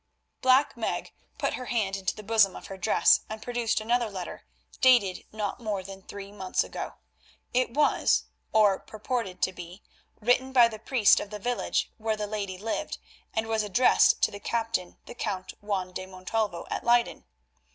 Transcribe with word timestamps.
Black 0.41 0.75
Meg 0.75 1.11
put 1.37 1.53
her 1.53 1.65
hand 1.67 1.95
into 1.95 2.15
the 2.15 2.23
bosom 2.23 2.55
of 2.55 2.65
her 2.73 2.75
dress 2.79 3.19
and 3.29 3.39
produced 3.43 3.79
another 3.79 4.09
letter 4.09 4.47
dated 4.79 5.25
not 5.31 5.59
more 5.59 5.83
than 5.83 6.01
three 6.01 6.31
months 6.31 6.63
ago. 6.63 6.95
It 7.53 7.75
was, 7.75 8.23
or 8.51 8.79
purported 8.79 9.43
to 9.43 9.53
be, 9.53 9.83
written 10.19 10.53
by 10.53 10.69
the 10.69 10.79
priest 10.79 11.19
of 11.19 11.29
the 11.29 11.37
village 11.37 11.91
where 11.99 12.17
the 12.17 12.25
lady 12.25 12.57
lived, 12.57 12.97
and 13.35 13.45
was 13.45 13.61
addressed 13.61 14.23
to 14.23 14.31
the 14.31 14.39
Captain 14.39 14.97
the 15.05 15.13
Count 15.13 15.53
Juan 15.61 15.93
de 15.93 16.07
Montalvo 16.07 16.65
at 16.71 16.83
Leyden. 16.83 17.25